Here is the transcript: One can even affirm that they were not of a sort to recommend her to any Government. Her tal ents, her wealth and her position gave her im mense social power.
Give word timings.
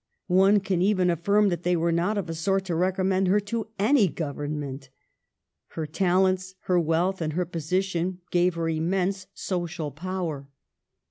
One 0.33 0.61
can 0.61 0.81
even 0.81 1.11
affirm 1.11 1.49
that 1.49 1.61
they 1.61 1.75
were 1.75 1.91
not 1.91 2.17
of 2.17 2.27
a 2.27 2.33
sort 2.33 2.65
to 2.65 2.75
recommend 2.75 3.27
her 3.27 3.39
to 3.41 3.67
any 3.77 4.07
Government. 4.07 4.89
Her 5.75 5.85
tal 5.85 6.25
ents, 6.25 6.55
her 6.61 6.79
wealth 6.79 7.21
and 7.21 7.33
her 7.33 7.45
position 7.45 8.17
gave 8.31 8.55
her 8.55 8.67
im 8.67 8.89
mense 8.89 9.27
social 9.35 9.91
power. 9.91 10.47